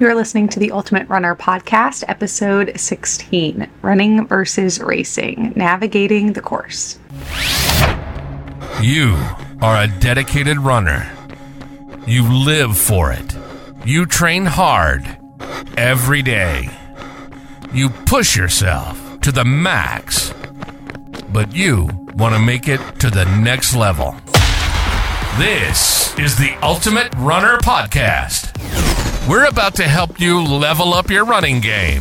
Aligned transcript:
You're 0.00 0.14
listening 0.14 0.48
to 0.50 0.60
the 0.60 0.70
Ultimate 0.70 1.08
Runner 1.08 1.34
podcast, 1.34 2.04
episode 2.06 2.78
16 2.78 3.68
Running 3.82 4.28
versus 4.28 4.78
Racing 4.78 5.54
Navigating 5.56 6.34
the 6.34 6.40
Course. 6.40 7.00
You 8.80 9.16
are 9.60 9.82
a 9.82 9.88
dedicated 9.98 10.58
runner. 10.58 11.10
You 12.06 12.22
live 12.22 12.78
for 12.78 13.10
it. 13.10 13.36
You 13.84 14.06
train 14.06 14.46
hard 14.46 15.04
every 15.76 16.22
day. 16.22 16.70
You 17.72 17.88
push 17.88 18.36
yourself 18.36 19.20
to 19.22 19.32
the 19.32 19.44
max. 19.44 20.32
But 21.32 21.52
you 21.52 21.88
want 22.14 22.36
to 22.36 22.40
make 22.40 22.68
it 22.68 22.80
to 23.00 23.10
the 23.10 23.24
next 23.24 23.74
level. 23.74 24.14
This 25.38 26.16
is 26.18 26.36
the 26.36 26.56
Ultimate 26.62 27.12
Runner 27.16 27.58
Podcast. 27.58 28.54
We're 29.28 29.44
about 29.44 29.74
to 29.74 29.82
help 29.82 30.18
you 30.18 30.42
level 30.42 30.94
up 30.94 31.10
your 31.10 31.26
running 31.26 31.60
game. 31.60 32.00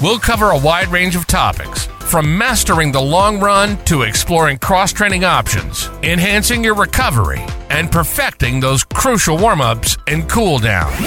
We'll 0.00 0.20
cover 0.20 0.50
a 0.50 0.58
wide 0.58 0.86
range 0.86 1.16
of 1.16 1.26
topics, 1.26 1.86
from 1.86 2.38
mastering 2.38 2.92
the 2.92 3.00
long 3.00 3.40
run 3.40 3.82
to 3.86 4.02
exploring 4.02 4.58
cross 4.58 4.92
training 4.92 5.24
options, 5.24 5.88
enhancing 6.04 6.62
your 6.62 6.76
recovery, 6.76 7.44
and 7.68 7.90
perfecting 7.90 8.60
those 8.60 8.84
crucial 8.84 9.36
warm 9.36 9.60
ups 9.60 9.96
and 10.06 10.30
cool 10.30 10.60
downs. 10.60 11.00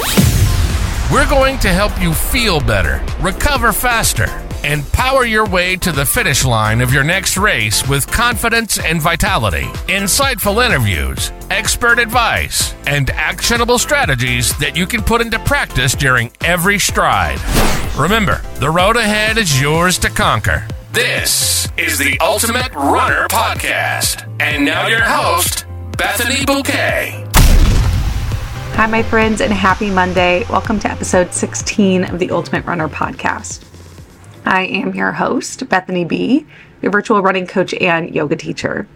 We're 1.09 1.29
going 1.29 1.57
to 1.59 1.69
help 1.69 1.97
you 2.01 2.13
feel 2.13 2.59
better, 2.59 3.01
recover 3.21 3.71
faster, 3.71 4.27
and 4.63 4.89
power 4.91 5.25
your 5.25 5.47
way 5.47 5.75
to 5.77 5.91
the 5.91 6.05
finish 6.05 6.45
line 6.45 6.81
of 6.81 6.93
your 6.93 7.03
next 7.03 7.37
race 7.37 7.87
with 7.87 8.11
confidence 8.11 8.79
and 8.79 9.01
vitality. 9.01 9.65
Insightful 9.87 10.65
interviews, 10.65 11.31
expert 11.49 11.99
advice, 11.99 12.73
and 12.85 13.09
actionable 13.11 13.79
strategies 13.79 14.57
that 14.59 14.75
you 14.75 14.85
can 14.85 15.01
put 15.01 15.21
into 15.21 15.39
practice 15.39 15.93
during 15.93 16.31
every 16.41 16.79
stride. 16.79 17.39
Remember, 17.97 18.41
the 18.55 18.69
road 18.69 18.97
ahead 18.97 19.37
is 19.37 19.61
yours 19.61 19.97
to 19.99 20.09
conquer. 20.09 20.67
This 20.91 21.69
is 21.77 21.97
the 21.97 22.17
Ultimate 22.19 22.73
Runner 22.73 23.27
Podcast. 23.29 24.27
And 24.39 24.65
now 24.65 24.87
your 24.87 25.01
host, 25.01 25.65
Bethany 25.97 26.45
Bouquet. 26.45 27.27
Hi, 28.75 28.87
my 28.87 29.03
friends, 29.03 29.41
and 29.41 29.51
happy 29.51 29.89
Monday. 29.89 30.45
Welcome 30.49 30.79
to 30.79 30.89
episode 30.89 31.33
16 31.33 32.05
of 32.05 32.19
the 32.19 32.31
Ultimate 32.31 32.65
Runner 32.65 32.87
Podcast. 32.87 33.70
I 34.45 34.63
am 34.63 34.95
your 34.95 35.11
host, 35.11 35.67
Bethany 35.69 36.03
B., 36.03 36.45
your 36.81 36.91
virtual 36.91 37.21
running 37.21 37.45
coach 37.45 37.73
and 37.75 38.13
yoga 38.13 38.35
teacher. 38.35 38.87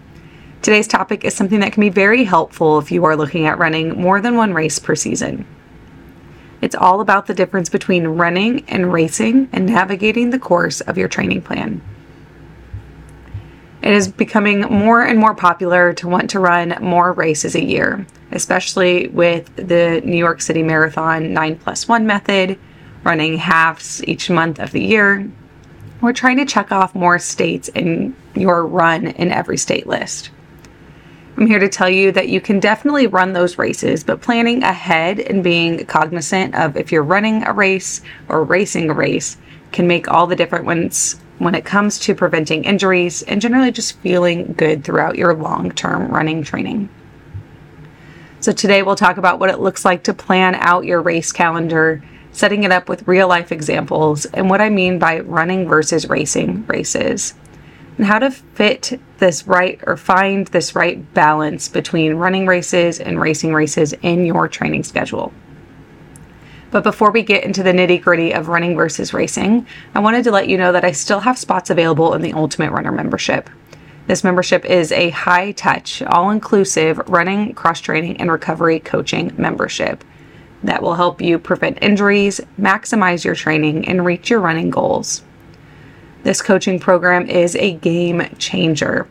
Today's 0.61 0.87
topic 0.87 1.23
is 1.23 1.35
something 1.35 1.59
that 1.59 1.73
can 1.73 1.81
be 1.81 1.89
very 1.89 2.23
helpful 2.23 2.79
if 2.79 2.91
you 2.91 3.05
are 3.05 3.15
looking 3.15 3.45
at 3.45 3.59
running 3.59 4.01
more 4.01 4.19
than 4.21 4.35
one 4.35 4.53
race 4.53 4.79
per 4.79 4.95
season. 4.95 5.45
It's 6.61 6.73
all 6.73 6.99
about 6.99 7.27
the 7.27 7.35
difference 7.35 7.69
between 7.69 8.07
running 8.07 8.65
and 8.67 8.91
racing 8.91 9.49
and 9.51 9.67
navigating 9.67 10.31
the 10.31 10.39
course 10.39 10.81
of 10.81 10.97
your 10.97 11.07
training 11.07 11.43
plan. 11.43 11.81
It 13.83 13.93
is 13.93 14.07
becoming 14.07 14.61
more 14.61 15.03
and 15.03 15.19
more 15.19 15.35
popular 15.35 15.93
to 15.93 16.07
want 16.07 16.31
to 16.31 16.39
run 16.39 16.75
more 16.81 17.13
races 17.13 17.53
a 17.53 17.63
year, 17.63 18.07
especially 18.31 19.09
with 19.09 19.55
the 19.57 20.01
New 20.03 20.17
York 20.17 20.41
City 20.41 20.63
Marathon 20.63 21.33
9 21.33 21.57
plus 21.57 21.87
1 21.87 22.07
method 22.07 22.57
running 23.05 23.37
halves 23.37 24.03
each 24.05 24.29
month 24.29 24.59
of 24.59 24.71
the 24.71 24.83
year. 24.83 25.29
We're 26.01 26.11
trying 26.11 26.37
to 26.37 26.45
check 26.45 26.71
off 26.71 26.93
more 26.93 27.19
states 27.19 27.69
in 27.69 28.15
your 28.35 28.65
run 28.65 29.07
in 29.07 29.31
every 29.31 29.57
state 29.57 29.87
list. 29.87 30.31
I'm 31.37 31.47
here 31.47 31.59
to 31.59 31.69
tell 31.69 31.89
you 31.89 32.11
that 32.13 32.29
you 32.29 32.41
can 32.41 32.59
definitely 32.59 33.07
run 33.07 33.33
those 33.33 33.57
races, 33.57 34.03
but 34.03 34.21
planning 34.21 34.63
ahead 34.63 35.19
and 35.19 35.43
being 35.43 35.85
cognizant 35.85 36.55
of 36.55 36.77
if 36.77 36.91
you're 36.91 37.03
running 37.03 37.43
a 37.43 37.53
race 37.53 38.01
or 38.29 38.43
racing 38.43 38.89
a 38.89 38.93
race 38.93 39.37
can 39.71 39.87
make 39.87 40.07
all 40.07 40.27
the 40.27 40.35
difference 40.35 41.19
when 41.37 41.53
it 41.53 41.65
comes 41.65 41.99
to 41.99 42.15
preventing 42.15 42.63
injuries 42.63 43.21
and 43.23 43.41
generally 43.41 43.71
just 43.71 43.99
feeling 43.99 44.53
good 44.53 44.83
throughout 44.83 45.17
your 45.17 45.33
long 45.33 45.71
term 45.71 46.07
running 46.07 46.41
training. 46.41 46.89
So, 48.39 48.53
today 48.53 48.83
we'll 48.83 48.95
talk 48.95 49.17
about 49.17 49.39
what 49.39 49.49
it 49.49 49.59
looks 49.59 49.83
like 49.83 50.03
to 50.03 50.13
plan 50.13 50.55
out 50.55 50.85
your 50.85 51.01
race 51.01 51.33
calendar 51.33 52.01
setting 52.35 52.63
it 52.63 52.71
up 52.71 52.89
with 52.89 53.07
real 53.07 53.29
life 53.29 53.51
examples, 53.51 54.25
and 54.25 54.49
what 54.49 54.59
I 54.59 54.69
mean 54.69 54.99
by 54.99 55.21
running 55.21 55.67
versus 55.67 56.09
racing 56.09 56.65
races, 56.67 57.33
and 57.97 58.05
how 58.05 58.19
to 58.19 58.29
fit 58.29 58.99
this 59.19 59.47
right 59.47 59.79
or 59.87 59.95
find 59.95 60.45
this 60.47 60.75
right 60.75 61.13
balance 61.13 61.69
between 61.69 62.15
running 62.15 62.45
races 62.45 62.99
and 62.99 63.21
racing 63.21 63.53
races 63.53 63.93
in 64.01 64.25
your 64.25 64.49
training 64.49 64.83
schedule. 64.83 65.31
But 66.71 66.83
before 66.83 67.11
we 67.11 67.23
get 67.23 67.45
into 67.45 67.63
the 67.63 67.71
nitty 67.71 68.01
gritty 68.01 68.33
of 68.33 68.49
running 68.49 68.75
versus 68.75 69.13
racing, 69.13 69.65
I 69.93 69.99
wanted 69.99 70.25
to 70.25 70.31
let 70.31 70.49
you 70.49 70.57
know 70.57 70.73
that 70.73 70.83
I 70.83 70.91
still 70.91 71.21
have 71.21 71.37
spots 71.37 71.69
available 71.69 72.13
in 72.15 72.21
the 72.21 72.33
Ultimate 72.33 72.71
Runner 72.71 72.91
membership. 72.91 73.49
This 74.07 74.25
membership 74.25 74.65
is 74.65 74.91
a 74.91 75.11
high 75.11 75.53
touch, 75.53 76.01
all 76.01 76.31
inclusive 76.31 76.99
running, 77.07 77.53
cross 77.53 77.79
training, 77.79 78.17
and 78.17 78.29
recovery 78.29 78.81
coaching 78.81 79.33
membership 79.37 80.03
that 80.65 80.81
will 80.81 80.95
help 80.95 81.21
you 81.21 81.39
prevent 81.39 81.79
injuries, 81.81 82.41
maximize 82.59 83.23
your 83.23 83.35
training, 83.35 83.87
and 83.87 84.05
reach 84.05 84.29
your 84.29 84.39
running 84.39 84.69
goals. 84.69 85.23
This 86.23 86.41
coaching 86.41 86.79
program 86.79 87.29
is 87.29 87.55
a 87.55 87.73
game 87.73 88.27
changer. 88.37 89.07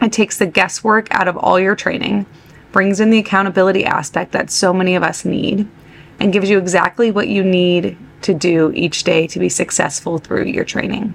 It 0.00 0.12
takes 0.12 0.38
the 0.38 0.46
guesswork 0.46 1.08
out 1.10 1.28
of 1.28 1.36
all 1.36 1.58
your 1.58 1.74
training, 1.74 2.26
brings 2.72 3.00
in 3.00 3.10
the 3.10 3.18
accountability 3.18 3.84
aspect 3.84 4.32
that 4.32 4.50
so 4.50 4.72
many 4.72 4.94
of 4.94 5.02
us 5.02 5.24
need, 5.24 5.68
and 6.20 6.32
gives 6.32 6.48
you 6.48 6.58
exactly 6.58 7.10
what 7.10 7.28
you 7.28 7.42
need 7.42 7.96
to 8.22 8.34
do 8.34 8.72
each 8.74 9.04
day 9.04 9.26
to 9.26 9.38
be 9.38 9.48
successful 9.48 10.18
through 10.18 10.44
your 10.44 10.64
training. 10.64 11.14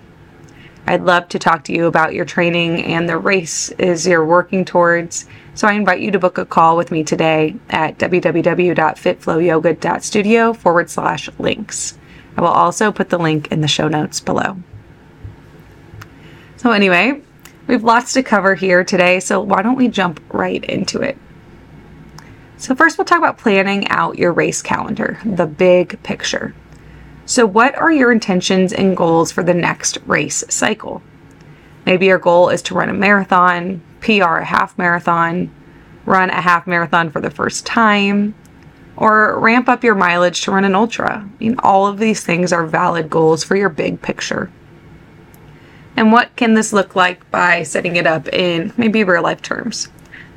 I'd 0.88 1.04
love 1.04 1.30
to 1.30 1.40
talk 1.40 1.64
to 1.66 1.74
you 1.74 1.86
about 1.86 2.14
your 2.14 2.26
training 2.26 2.84
and 2.84 3.08
the 3.08 3.18
race 3.18 3.70
is 3.72 4.08
you're 4.08 4.26
working 4.26 4.66
towards 4.66 5.28
so 5.62 5.68
I 5.68 5.74
invite 5.74 6.02
you 6.02 6.10
to 6.10 6.18
book 6.18 6.40
a 6.40 6.46
call 6.46 6.76
with 6.76 6.90
me 6.90 7.04
today 7.04 7.56
at 7.70 8.00
www.fitflowyoga.studio 8.00 10.54
forward 10.54 10.90
slash 10.90 11.30
links. 11.38 12.00
I 12.36 12.42
will 12.42 12.48
also 12.48 12.92
put 12.92 13.10
the 13.10 13.20
link 13.20 13.52
in 13.52 13.62
the 13.62 13.68
show 13.68 13.88
notes 13.88 14.20
below. 14.20 14.58
So, 16.58 16.72
anyway, 16.72 17.22
we 17.68 17.76
have 17.76 17.84
lots 17.84 18.14
to 18.14 18.24
cover 18.24 18.56
here 18.56 18.84
today, 18.84 19.20
so 19.20 19.40
why 19.40 19.62
don't 19.62 19.76
we 19.76 19.88
jump 19.88 20.20
right 20.34 20.66
into 20.66 21.00
it? 21.00 21.16
So, 22.58 22.74
first, 22.74 22.98
we'll 22.98 23.06
talk 23.06 23.20
about 23.20 23.38
planning 23.38 23.88
out 23.90 24.18
your 24.18 24.34
race 24.34 24.64
calendar, 24.64 25.20
the 25.24 25.46
big 25.46 26.02
picture. 26.02 26.56
So, 27.28 27.46
what 27.46 27.76
are 27.76 27.92
your 27.92 28.12
intentions 28.12 28.74
and 28.74 28.98
goals 28.98 29.32
for 29.32 29.44
the 29.44 29.54
next 29.54 30.00
race 30.08 30.44
cycle? 30.50 31.04
Maybe 31.86 32.08
your 32.08 32.18
goal 32.18 32.50
is 32.50 32.64
to 32.64 32.74
run 32.74 32.90
a 32.90 32.94
marathon, 32.94 33.84
PR 34.02 34.38
a 34.38 34.46
half 34.46 34.78
marathon, 34.78 35.50
run 36.06 36.30
a 36.30 36.42
half 36.42 36.68
marathon 36.68 37.10
for 37.10 37.22
the 37.22 37.32
first 37.32 37.66
time, 37.66 38.36
or 38.98 39.40
ramp 39.40 39.70
up 39.70 39.84
your 39.84 39.96
mileage 39.96 40.42
to 40.42 40.52
run 40.52 40.66
an 40.66 40.76
ultra. 40.76 41.28
I 41.28 41.44
mean, 41.44 41.56
all 41.60 41.88
of 41.88 42.00
these 42.00 42.24
things 42.24 42.52
are 42.52 42.66
valid 42.66 43.10
goals 43.10 43.44
for 43.44 43.56
your 43.56 43.70
big 43.70 44.02
picture. 44.02 44.52
And 45.96 46.12
what 46.12 46.36
can 46.36 46.54
this 46.54 46.74
look 46.74 46.96
like 46.96 47.30
by 47.32 47.64
setting 47.64 47.96
it 47.96 48.08
up 48.08 48.28
in 48.30 48.74
maybe 48.78 49.04
real 49.04 49.24
life 49.24 49.42
terms? 49.42 49.90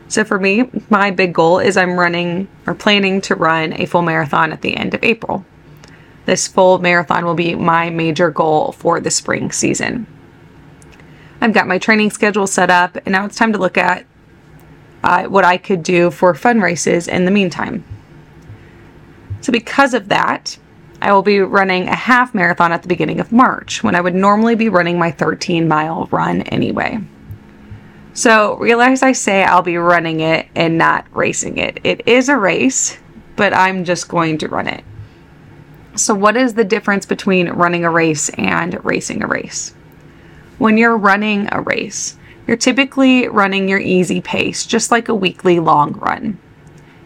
So 0.09 0.25
for 0.25 0.39
me, 0.39 0.69
my 0.91 1.11
big 1.11 1.33
goal 1.33 1.59
is 1.59 1.77
I'm 1.77 1.99
running 1.99 2.49
or 2.67 2.75
planning 2.75 3.21
to 3.23 3.35
run 3.35 3.73
a 3.75 3.87
full 3.87 4.03
marathon 4.03 4.53
at 4.53 4.61
the 4.61 4.77
end 4.77 4.95
of 4.95 5.03
April. 5.03 5.45
This 6.27 6.49
full 6.49 6.79
marathon 6.79 7.25
will 7.25 7.35
be 7.35 7.55
my 7.55 7.91
major 7.91 8.31
goal 8.31 8.73
for 8.73 9.01
the 9.01 9.11
spring 9.11 9.53
season. 9.53 10.07
I've 11.45 11.53
got 11.53 11.69
my 11.69 11.77
training 11.77 12.09
schedule 12.09 12.47
set 12.47 12.71
up, 12.71 12.97
and 12.97 13.09
now 13.09 13.27
it's 13.27 13.37
time 13.37 13.53
to 13.53 13.59
look 13.59 13.77
at 13.77 14.07
uh, 15.03 15.25
what 15.25 15.45
I 15.45 15.59
could 15.59 15.83
do 15.83 16.11
for 16.11 16.33
fun 16.35 16.63
races 16.63 17.07
in 17.07 17.27
the 17.27 17.31
meantime. 17.31 17.85
So, 19.43 19.53
because 19.53 19.93
of 19.93 20.09
that, 20.09 20.57
I 21.03 21.13
will 21.13 21.21
be 21.21 21.41
running 21.41 21.87
a 21.87 21.95
half 21.95 22.35
marathon 22.35 22.73
at 22.73 22.81
the 22.81 22.89
beginning 22.89 23.21
of 23.21 23.31
March 23.31 23.85
when 23.85 23.95
I 23.95 24.01
would 24.01 24.15
normally 24.15 24.55
be 24.55 24.71
running 24.71 24.99
my 24.99 25.11
13 25.11 25.69
mile 25.69 26.09
run 26.11 26.41
anyway. 26.45 26.99
So, 28.15 28.57
realize 28.57 29.03
I 29.03 29.13
say 29.13 29.45
I'll 29.45 29.61
be 29.61 29.77
running 29.77 30.21
it 30.21 30.49
and 30.55 30.79
not 30.79 31.05
racing 31.15 31.59
it. 31.59 31.79
It 31.85 32.09
is 32.09 32.31
a 32.31 32.39
race, 32.39 32.97
but 33.37 33.53
I'm 33.53 33.85
just 33.85 34.09
going 34.09 34.39
to 34.39 34.49
run 34.49 34.67
it. 34.67 34.83
So, 35.95 36.15
what 36.15 36.39
is 36.39 36.55
the 36.55 36.65
difference 36.65 37.05
between 37.05 37.51
running 37.51 37.85
a 37.85 37.91
race 37.91 38.31
and 38.31 38.83
racing 38.83 39.23
a 39.23 39.27
race? 39.27 39.75
When 40.59 40.79
you're 40.79 40.97
running 40.97 41.49
a 41.53 41.61
race. 41.61 42.17
You're 42.47 42.57
typically 42.57 43.29
running 43.29 43.69
your 43.69 43.79
easy 43.79 44.21
pace, 44.21 44.67
just 44.67 44.91
like 44.91 45.09
a 45.09 45.15
weekly 45.15 45.61
long 45.61 45.93
run. 45.93 46.39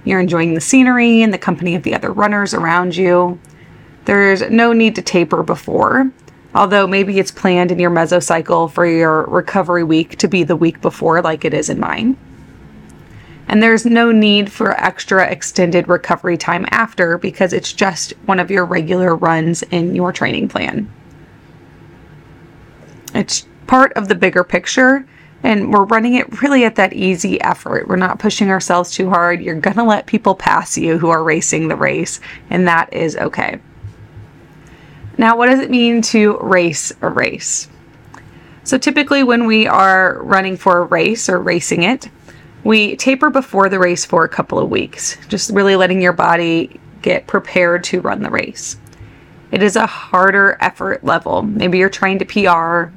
You're 0.04 0.20
enjoying 0.20 0.54
the 0.54 0.60
scenery 0.60 1.22
and 1.22 1.32
the 1.32 1.38
company 1.38 1.74
of 1.74 1.82
the 1.82 1.94
other 1.94 2.12
runners 2.12 2.54
around 2.54 2.96
you. 2.96 3.38
There's 4.04 4.48
no 4.50 4.72
need 4.72 4.94
to 4.96 5.02
taper 5.02 5.42
before, 5.42 6.10
although 6.54 6.86
maybe 6.86 7.18
it's 7.18 7.30
planned 7.30 7.70
in 7.70 7.78
your 7.78 7.90
mesocycle 7.90 8.72
for 8.72 8.86
your 8.86 9.24
recovery 9.24 9.84
week 9.84 10.16
to 10.18 10.28
be 10.28 10.44
the 10.44 10.56
week 10.56 10.80
before, 10.80 11.20
like 11.22 11.44
it 11.44 11.54
is 11.54 11.68
in 11.68 11.78
mine. 11.78 12.16
And 13.48 13.62
there's 13.62 13.86
no 13.86 14.12
need 14.12 14.52
for 14.52 14.72
extra 14.72 15.26
extended 15.30 15.88
recovery 15.88 16.36
time 16.36 16.66
after 16.70 17.16
because 17.16 17.52
it's 17.52 17.72
just 17.72 18.12
one 18.26 18.40
of 18.40 18.50
your 18.50 18.64
regular 18.64 19.14
runs 19.14 19.62
in 19.64 19.94
your 19.94 20.12
training 20.12 20.48
plan. 20.48 20.90
It's 23.18 23.48
part 23.66 23.92
of 23.94 24.06
the 24.06 24.14
bigger 24.14 24.44
picture, 24.44 25.04
and 25.42 25.72
we're 25.72 25.84
running 25.84 26.14
it 26.14 26.40
really 26.40 26.64
at 26.64 26.76
that 26.76 26.92
easy 26.92 27.40
effort. 27.40 27.88
We're 27.88 27.96
not 27.96 28.20
pushing 28.20 28.48
ourselves 28.48 28.92
too 28.92 29.10
hard. 29.10 29.42
You're 29.42 29.58
going 29.58 29.76
to 29.76 29.82
let 29.82 30.06
people 30.06 30.36
pass 30.36 30.78
you 30.78 30.98
who 30.98 31.08
are 31.08 31.24
racing 31.24 31.66
the 31.66 31.74
race, 31.74 32.20
and 32.48 32.68
that 32.68 32.92
is 32.92 33.16
okay. 33.16 33.60
Now, 35.18 35.36
what 35.36 35.46
does 35.46 35.58
it 35.58 35.68
mean 35.68 36.00
to 36.02 36.38
race 36.38 36.92
a 37.02 37.08
race? 37.08 37.68
So, 38.62 38.78
typically, 38.78 39.24
when 39.24 39.46
we 39.46 39.66
are 39.66 40.22
running 40.22 40.56
for 40.56 40.78
a 40.78 40.84
race 40.84 41.28
or 41.28 41.40
racing 41.40 41.82
it, 41.82 42.08
we 42.62 42.94
taper 42.94 43.30
before 43.30 43.68
the 43.68 43.80
race 43.80 44.04
for 44.04 44.22
a 44.22 44.28
couple 44.28 44.60
of 44.60 44.70
weeks, 44.70 45.16
just 45.26 45.50
really 45.50 45.74
letting 45.74 46.00
your 46.00 46.12
body 46.12 46.78
get 47.02 47.26
prepared 47.26 47.82
to 47.84 48.00
run 48.00 48.22
the 48.22 48.30
race. 48.30 48.76
It 49.50 49.62
is 49.62 49.74
a 49.74 49.86
harder 49.86 50.56
effort 50.60 51.02
level. 51.02 51.42
Maybe 51.42 51.78
you're 51.78 51.88
trying 51.88 52.18
to 52.18 52.24
PR, 52.24 52.94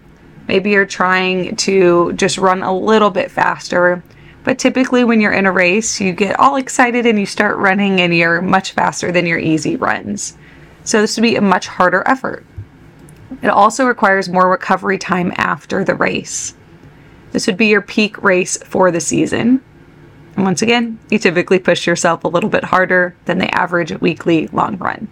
maybe 0.52 0.72
you're 0.72 0.86
trying 0.86 1.56
to 1.56 2.12
just 2.12 2.38
run 2.38 2.62
a 2.62 2.78
little 2.78 3.10
bit 3.10 3.32
faster. 3.32 4.04
But 4.44 4.60
typically, 4.60 5.06
when 5.06 5.22
you're 5.22 5.32
in 5.32 5.46
a 5.46 5.52
race, 5.52 6.02
you 6.02 6.12
get 6.12 6.38
all 6.42 6.58
excited 6.58 7.06
and 7.06 7.18
you 7.18 7.26
start 7.26 7.56
running 7.56 8.02
and 8.02 8.14
you're 8.14 8.42
much 8.42 8.74
faster 8.74 9.14
than 9.14 9.26
your 9.26 9.40
easy 9.40 9.78
runs. 9.78 10.38
So, 10.84 11.00
this 11.00 11.16
would 11.16 11.22
be 11.22 11.38
a 11.38 11.42
much 11.42 11.68
harder 11.68 12.04
effort. 12.06 12.46
It 13.42 13.48
also 13.48 13.86
requires 13.86 14.28
more 14.28 14.50
recovery 14.50 14.98
time 14.98 15.32
after 15.38 15.86
the 15.86 15.96
race. 15.96 16.54
This 17.32 17.48
would 17.48 17.56
be 17.56 17.68
your 17.68 17.82
peak 17.82 18.22
race 18.22 18.58
for 18.58 18.92
the 18.92 19.00
season. 19.00 19.62
And 20.36 20.44
once 20.44 20.62
again, 20.62 21.00
you 21.10 21.18
typically 21.18 21.60
push 21.60 21.88
yourself 21.88 22.26
a 22.26 22.28
little 22.28 22.50
bit 22.50 22.66
harder 22.66 23.16
than 23.24 23.38
the 23.38 23.56
average 23.56 23.94
weekly 24.02 24.48
long 24.48 24.78
run. 24.78 25.08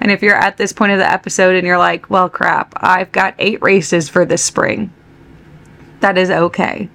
And 0.00 0.10
if 0.10 0.22
you're 0.22 0.36
at 0.36 0.56
this 0.56 0.72
point 0.72 0.92
of 0.92 0.98
the 0.98 1.10
episode 1.10 1.56
and 1.56 1.66
you're 1.66 1.78
like, 1.78 2.10
well, 2.10 2.28
crap, 2.28 2.74
I've 2.76 3.12
got 3.12 3.34
eight 3.38 3.62
races 3.62 4.08
for 4.08 4.24
this 4.24 4.44
spring, 4.44 4.92
that 6.00 6.18
is 6.18 6.30
okay. 6.30 6.88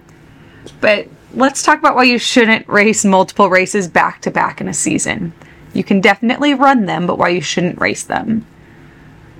But 0.80 1.07
let's 1.33 1.63
talk 1.63 1.80
about 1.80 1.95
why 1.95 2.03
you 2.03 2.19
shouldn't 2.19 2.68
race 2.68 3.03
multiple 3.03 3.50
races 3.50 3.88
back 3.88 4.21
to 4.21 4.31
back 4.31 4.62
in 4.62 4.68
a 4.68 4.74
season. 4.74 5.33
You 5.74 5.83
can 5.83 6.01
definitely 6.01 6.53
run 6.53 6.86
them, 6.86 7.07
but 7.07 7.18
why 7.18 7.30
you 7.30 7.42
shouldn't 7.42 7.80
race 7.80 8.03
them. 8.03 8.45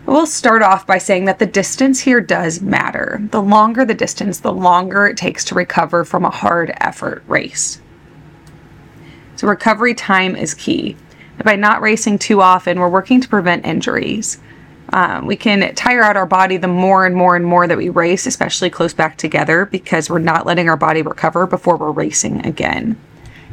We'll 0.06 0.26
start 0.26 0.64
off 0.64 0.88
by 0.88 0.98
saying 0.98 1.26
that 1.26 1.40
the 1.40 1.46
distance 1.46 2.00
here 2.00 2.22
does 2.22 2.62
matter. 2.62 3.22
The 3.32 3.42
longer 3.42 3.86
the 3.86 3.94
distance, 3.94 4.40
the 4.40 4.52
longer 4.52 5.06
it 5.06 5.18
takes 5.18 5.46
to 5.46 5.56
recover 5.56 6.04
from 6.04 6.26
a 6.26 6.32
hard 6.32 6.74
effort 6.78 7.24
race. 7.28 7.80
So, 9.36 9.48
recovery 9.48 9.94
time 9.94 10.36
is 10.36 10.54
key. 10.54 10.98
By 11.44 11.56
not 11.56 11.82
racing 11.82 12.20
too 12.20 12.42
often, 12.42 12.80
we're 12.80 12.90
working 12.90 13.22
to 13.22 13.28
prevent 13.28 13.66
injuries. 13.66 14.40
Um, 14.94 15.26
we 15.26 15.36
can 15.36 15.74
tire 15.76 16.02
out 16.02 16.18
our 16.18 16.26
body 16.26 16.58
the 16.58 16.68
more 16.68 17.06
and 17.06 17.16
more 17.16 17.36
and 17.36 17.46
more 17.46 17.66
that 17.66 17.78
we 17.78 17.90
race, 17.90 18.26
especially 18.26 18.70
close 18.70 18.94
back 18.94 19.18
together, 19.18 19.66
because 19.66 20.10
we're 20.10 20.20
not 20.20 20.46
letting 20.46 20.68
our 20.68 20.78
body 20.78 21.02
recover 21.02 21.48
before 21.48 21.78
we're 21.78 21.92
racing 21.92 22.46
again. 22.46 23.00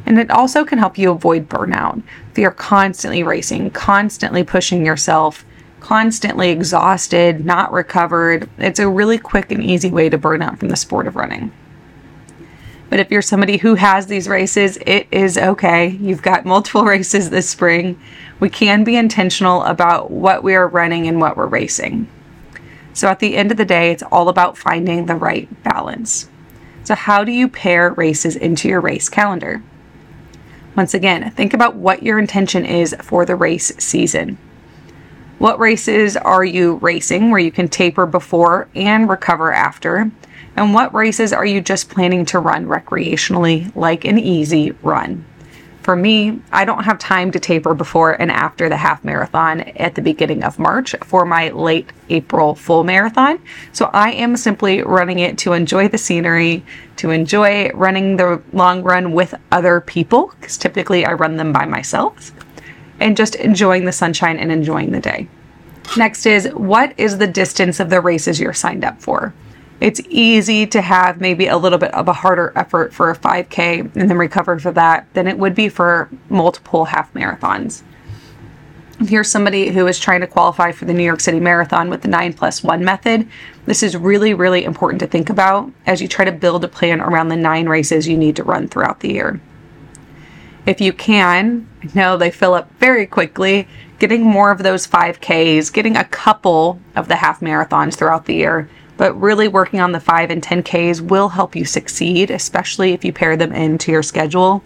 And 0.05 0.19
it 0.19 0.31
also 0.31 0.65
can 0.65 0.79
help 0.79 0.99
you 0.99 1.11
avoid 1.11 1.49
burnout. 1.49 2.03
If 2.31 2.39
you're 2.39 2.51
constantly 2.51 3.23
racing, 3.23 3.71
constantly 3.71 4.43
pushing 4.43 4.85
yourself, 4.85 5.45
constantly 5.81 6.51
exhausted, 6.51 7.45
not 7.45 7.73
recovered, 7.73 8.49
it's 8.59 8.81
a 8.81 8.89
really 8.89 9.19
quick 9.19 9.53
and 9.53 9.63
easy 9.63 9.91
way 9.91 10.09
to 10.09 10.19
burn 10.19 10.43
out 10.43 10.59
from 10.59 10.71
the 10.71 10.77
sport 10.77 11.07
of 11.07 11.15
running. 11.15 11.53
But 12.91 13.01
if 13.01 13.11
you're 13.11 13.23
somebody 13.23 13.59
who 13.59 13.75
has 13.75 14.07
these 14.07 14.29
races, 14.29 14.79
it 14.87 15.07
is 15.11 15.37
okay. 15.37 15.89
You've 15.89 16.23
got 16.23 16.45
multiple 16.45 16.85
races 16.87 17.31
this 17.31 17.49
spring. 17.49 18.01
We 18.41 18.49
can 18.49 18.85
be 18.85 18.97
intentional 18.97 19.63
about 19.65 20.11
what 20.11 20.43
we 20.43 20.55
are 20.55 20.69
running 20.69 21.07
and 21.07 21.21
what 21.21 21.37
we're 21.37 21.47
racing. 21.47 22.09
So 22.95 23.09
at 23.09 23.19
the 23.19 23.37
end 23.37 23.51
of 23.51 23.57
the 23.57 23.65
day, 23.65 23.91
it's 23.93 24.03
all 24.03 24.29
about 24.29 24.59
finding 24.59 25.07
the 25.07 25.15
right 25.15 25.49
balance. 25.63 26.29
So, 26.85 26.95
how 26.95 27.23
do 27.23 27.33
you 27.33 27.49
pair 27.49 27.93
races 27.93 28.35
into 28.35 28.67
your 28.67 28.81
race 28.81 29.09
calendar? 29.09 29.63
Once 30.75 30.95
again, 30.95 31.31
think 31.33 31.53
about 31.53 31.75
what 31.75 32.03
your 32.03 32.19
intention 32.19 32.65
is 32.65 32.97
for 33.03 33.27
the 33.27 33.35
race 33.37 33.73
season. 33.79 34.39
What 35.39 35.59
races 35.59 36.17
are 36.17 36.45
you 36.45 36.77
racing 36.77 37.31
where 37.31 37.41
you 37.41 37.53
can 37.53 37.69
taper 37.69 38.07
before 38.07 38.69
and 38.75 39.09
recover 39.09 39.53
after? 39.53 40.11
And 40.59 40.75
what 40.75 40.93
races 40.93 41.33
are 41.33 41.47
you 41.47 41.61
just 41.61 41.89
planning 41.89 42.25
to 42.27 42.41
run 42.41 42.67
recreationally, 42.67 43.73
like 43.77 44.05
an 44.05 44.19
easy 44.19 44.73
run? 44.83 45.25
For 45.83 45.95
me, 45.95 46.43
I 46.51 46.65
don't 46.65 46.83
have 46.83 46.99
time 46.99 47.31
to 47.31 47.39
taper 47.39 47.75
before 47.75 48.21
and 48.21 48.29
after 48.29 48.69
the 48.69 48.77
half 48.77 49.05
marathon 49.05 49.61
at 49.61 49.95
the 49.95 50.03
beginning 50.03 50.43
of 50.43 50.59
March 50.59 50.97
for 51.05 51.25
my 51.25 51.51
late 51.51 51.93
April 52.09 52.57
full 52.57 52.83
marathon. 52.83 53.39
So 53.73 53.89
I 53.93 54.11
am 54.11 54.37
simply 54.37 54.83
running 54.83 55.21
it 55.21 55.39
to 55.39 55.53
enjoy 55.53 55.87
the 55.87 55.97
scenery, 55.97 56.65
to 56.97 57.13
enjoy 57.13 57.71
running 57.71 58.17
the 58.17 58.43
long 58.53 58.83
run 58.83 59.13
with 59.13 59.37
other 59.53 59.81
people, 59.81 60.35
because 60.41 60.59
typically 60.59 61.07
I 61.07 61.13
run 61.13 61.37
them 61.37 61.53
by 61.53 61.67
myself 61.67 62.33
and 62.99 63.17
just 63.17 63.37
enjoying 63.37 63.85
the 63.85 63.93
sunshine 63.93 64.39
and 64.39 64.51
enjoying 64.51 64.91
the 64.91 64.99
day. 64.99 65.29
Next 65.97 66.27
is 66.27 66.49
what 66.49 66.99
is 66.99 67.19
the 67.19 67.29
distance 67.29 67.79
of 67.79 67.91
the 67.91 68.01
races 68.01 68.41
you're 68.41 68.53
signed 68.53 68.85
up 68.85 69.01
for? 69.01 69.33
It's 69.81 70.01
easy 70.09 70.67
to 70.67 70.81
have 70.81 71.21
maybe 71.21 71.47
a 71.47 71.57
little 71.57 71.79
bit 71.79 71.95
of 71.95 72.09
a 72.09 72.13
harder 72.13 72.53
effort 72.57 72.93
for 72.93 73.11
a 73.11 73.17
5K 73.17 73.95
and 73.97 74.11
then 74.11 74.19
recover 74.19 74.59
for 74.59 74.73
that 74.73 75.07
than 75.15 75.29
it 75.29 75.39
would 75.39 75.55
be 75.55 75.69
for 75.69 76.09
multiple 76.29 76.87
half 76.87 77.13
marathons. 77.15 77.83
If 79.01 79.13
you're 79.13 79.23
somebody 79.23 79.69
who 79.69 79.87
is 79.87 80.01
trying 80.01 80.23
to 80.23 80.27
qualify 80.27 80.73
for 80.73 80.85
the 80.85 80.93
New 80.93 81.05
York 81.05 81.21
City 81.21 81.39
Marathon 81.39 81.89
with 81.89 82.03
the 82.03 82.09
9 82.09 82.33
plus 82.33 82.65
1 82.65 82.85
method, 82.85 83.29
this 83.67 83.85
is 83.85 83.97
really, 83.97 84.35
really 84.35 84.65
important 84.65 84.99
to 85.01 85.07
think 85.07 85.31
about 85.31 85.71
as 85.87 86.03
you 86.03 86.09
try 86.09 86.25
to 86.25 86.33
build 86.33 86.65
a 86.65 86.69
plan 86.69 87.01
around 87.01 87.29
the 87.29 87.37
nine 87.37 87.69
races 87.69 88.09
you 88.09 88.17
need 88.17 88.35
to 88.37 88.43
run 88.43 88.67
throughout 88.67 88.99
the 88.99 89.13
year 89.13 89.41
if 90.69 90.83
you 90.83 90.93
can, 90.93 91.67
I 91.83 91.89
know 91.95 92.17
they 92.19 92.31
fill 92.31 92.53
up 92.53 92.71
very 92.79 93.07
quickly, 93.07 93.67
getting 93.99 94.23
more 94.23 94.51
of 94.51 94.63
those 94.63 94.87
5Ks, 94.87 95.73
getting 95.73 95.97
a 95.97 96.05
couple 96.05 96.79
of 96.95 97.09
the 97.09 97.17
half 97.17 97.41
marathons 97.41 97.95
throughout 97.95 98.27
the 98.27 98.35
year, 98.35 98.69
but 98.99 99.19
really 99.19 99.49
working 99.49 99.81
on 99.81 99.93
the 99.93 100.01
5 100.01 100.31
and 100.31 100.43
10Ks 100.43 101.01
will 101.01 101.31
help 101.31 101.57
you 101.57 101.65
succeed, 101.65 102.31
especially 102.31 102.93
if 102.93 103.05
you 103.05 103.13
pair 103.13 103.37
them 103.37 103.53
into 103.53 103.91
your 103.91 104.03
schedule 104.03 104.63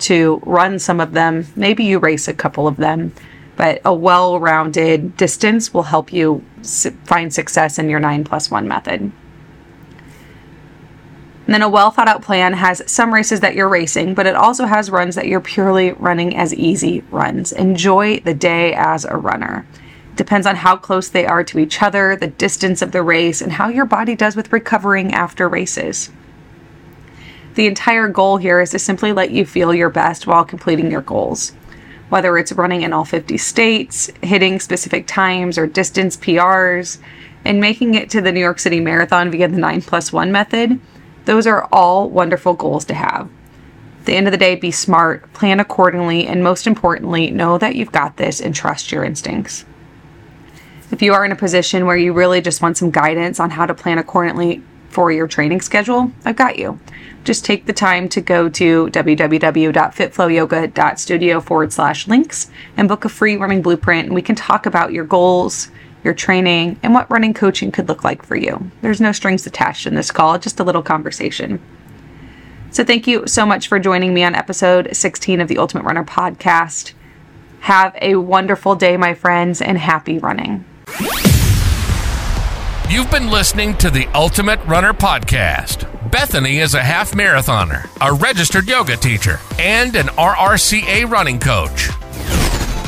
to 0.00 0.40
run 0.44 0.78
some 0.80 1.00
of 1.00 1.12
them. 1.12 1.46
Maybe 1.54 1.84
you 1.84 2.00
race 2.00 2.26
a 2.26 2.34
couple 2.34 2.66
of 2.66 2.78
them, 2.78 3.12
but 3.56 3.80
a 3.84 3.94
well 3.94 4.40
rounded 4.40 5.16
distance 5.16 5.72
will 5.72 5.84
help 5.84 6.12
you 6.12 6.42
find 7.04 7.32
success 7.32 7.78
in 7.78 7.88
your 7.88 8.00
9 8.00 8.24
plus 8.24 8.50
1 8.50 8.66
method. 8.66 9.12
And 11.46 11.52
then 11.52 11.60
a 11.60 11.68
well 11.68 11.90
thought 11.90 12.08
out 12.08 12.22
plan 12.22 12.54
has 12.54 12.82
some 12.90 13.12
races 13.12 13.40
that 13.40 13.54
you're 13.54 13.68
racing, 13.68 14.14
but 14.14 14.26
it 14.26 14.34
also 14.34 14.64
has 14.64 14.90
runs 14.90 15.14
that 15.14 15.28
you're 15.28 15.42
purely 15.42 15.92
running 15.92 16.34
as 16.34 16.54
easy 16.54 17.04
runs. 17.10 17.52
Enjoy 17.52 18.18
the 18.20 18.32
day 18.32 18.72
as 18.72 19.04
a 19.04 19.16
runner. 19.16 19.66
Depends 20.16 20.46
on 20.46 20.56
how 20.56 20.76
close 20.76 21.08
they 21.08 21.26
are 21.26 21.42
to 21.44 21.58
each 21.58 21.82
other, 21.82 22.14
the 22.14 22.28
distance 22.28 22.82
of 22.82 22.92
the 22.92 23.02
race, 23.02 23.40
and 23.40 23.52
how 23.52 23.68
your 23.68 23.84
body 23.84 24.14
does 24.14 24.36
with 24.36 24.52
recovering 24.52 25.12
after 25.12 25.48
races. 25.48 26.10
The 27.54 27.66
entire 27.66 28.08
goal 28.08 28.36
here 28.36 28.60
is 28.60 28.70
to 28.70 28.78
simply 28.78 29.12
let 29.12 29.30
you 29.30 29.44
feel 29.44 29.74
your 29.74 29.90
best 29.90 30.26
while 30.26 30.44
completing 30.44 30.90
your 30.90 31.02
goals. 31.02 31.52
Whether 32.08 32.36
it's 32.38 32.52
running 32.52 32.82
in 32.82 32.92
all 32.92 33.04
50 33.04 33.38
states, 33.38 34.10
hitting 34.22 34.60
specific 34.60 35.06
times 35.06 35.58
or 35.58 35.66
distance 35.66 36.16
PRs, 36.16 36.98
and 37.44 37.60
making 37.60 37.94
it 37.94 38.10
to 38.10 38.20
the 38.20 38.32
New 38.32 38.40
York 38.40 38.58
City 38.58 38.80
Marathon 38.80 39.30
via 39.30 39.48
the 39.48 39.58
9 39.58 39.82
plus 39.82 40.12
1 40.12 40.30
method, 40.30 40.80
those 41.24 41.46
are 41.46 41.68
all 41.72 42.08
wonderful 42.08 42.54
goals 42.54 42.84
to 42.86 42.94
have. 42.94 43.28
At 44.00 44.06
the 44.06 44.16
end 44.16 44.26
of 44.26 44.32
the 44.32 44.38
day, 44.38 44.54
be 44.54 44.70
smart, 44.70 45.32
plan 45.32 45.60
accordingly, 45.60 46.26
and 46.26 46.42
most 46.42 46.66
importantly, 46.66 47.30
know 47.30 47.56
that 47.58 47.74
you've 47.74 47.92
got 47.92 48.16
this 48.16 48.40
and 48.40 48.54
trust 48.54 48.92
your 48.92 49.04
instincts. 49.04 49.64
If 50.94 51.02
you 51.02 51.12
are 51.12 51.24
in 51.24 51.32
a 51.32 51.36
position 51.36 51.86
where 51.86 51.96
you 51.96 52.12
really 52.12 52.40
just 52.40 52.62
want 52.62 52.76
some 52.76 52.92
guidance 52.92 53.40
on 53.40 53.50
how 53.50 53.66
to 53.66 53.74
plan 53.74 53.98
accordingly 53.98 54.62
for 54.90 55.10
your 55.10 55.26
training 55.26 55.60
schedule, 55.60 56.12
I've 56.24 56.36
got 56.36 56.56
you. 56.56 56.78
Just 57.24 57.44
take 57.44 57.66
the 57.66 57.72
time 57.72 58.08
to 58.10 58.20
go 58.20 58.48
to 58.50 58.86
www.fitflowyoga.studio 58.86 61.40
forward 61.40 61.72
slash 61.72 62.06
links 62.06 62.48
and 62.76 62.86
book 62.86 63.04
a 63.04 63.08
free 63.08 63.36
running 63.36 63.60
blueprint, 63.60 64.06
and 64.06 64.14
we 64.14 64.22
can 64.22 64.36
talk 64.36 64.66
about 64.66 64.92
your 64.92 65.04
goals, 65.04 65.68
your 66.04 66.14
training, 66.14 66.78
and 66.84 66.94
what 66.94 67.10
running 67.10 67.34
coaching 67.34 67.72
could 67.72 67.88
look 67.88 68.04
like 68.04 68.24
for 68.24 68.36
you. 68.36 68.70
There's 68.80 69.00
no 69.00 69.10
strings 69.10 69.48
attached 69.48 69.88
in 69.88 69.96
this 69.96 70.12
call, 70.12 70.38
just 70.38 70.60
a 70.60 70.64
little 70.64 70.80
conversation. 70.80 71.60
So, 72.70 72.84
thank 72.84 73.08
you 73.08 73.26
so 73.26 73.44
much 73.44 73.66
for 73.66 73.80
joining 73.80 74.14
me 74.14 74.22
on 74.22 74.36
episode 74.36 74.90
16 74.92 75.40
of 75.40 75.48
the 75.48 75.58
Ultimate 75.58 75.82
Runner 75.82 76.04
podcast. 76.04 76.92
Have 77.62 77.96
a 78.00 78.14
wonderful 78.14 78.76
day, 78.76 78.96
my 78.96 79.14
friends, 79.14 79.60
and 79.60 79.76
happy 79.76 80.20
running. 80.20 80.64
You've 82.90 83.10
been 83.10 83.30
listening 83.30 83.76
to 83.78 83.90
the 83.90 84.06
Ultimate 84.14 84.62
Runner 84.66 84.92
podcast 84.92 85.90
Bethany 86.14 86.60
is 86.60 86.74
a 86.74 86.80
half 86.80 87.10
marathoner, 87.10 87.88
a 88.00 88.14
registered 88.14 88.68
yoga 88.68 88.96
teacher, 88.96 89.40
and 89.58 89.96
an 89.96 90.06
RRCA 90.06 91.10
running 91.10 91.40
coach. 91.40 91.88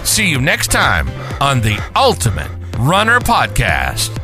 See 0.04 0.28
you 0.28 0.40
next 0.40 0.70
time 0.70 1.08
on 1.40 1.60
the 1.60 1.82
Ultimate 1.96 2.50
Runner 2.78 3.18
Podcast. 3.20 4.21